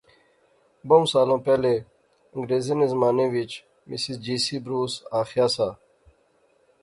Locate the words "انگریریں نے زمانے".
2.35-3.25